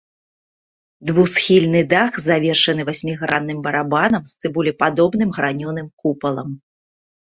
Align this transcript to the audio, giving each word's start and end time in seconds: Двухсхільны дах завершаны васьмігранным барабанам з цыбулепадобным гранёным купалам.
Двухсхільны 1.09 1.81
дах 1.91 2.17
завершаны 2.29 2.81
васьмігранным 2.89 3.63
барабанам 3.71 4.21
з 4.33 4.37
цыбулепадобным 4.41 5.29
гранёным 5.41 5.87
купалам. 6.01 6.63